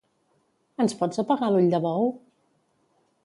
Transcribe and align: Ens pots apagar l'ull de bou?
Ens 0.85 0.95
pots 1.01 1.21
apagar 1.25 1.51
l'ull 1.55 1.69
de 1.75 1.83
bou? 1.85 2.09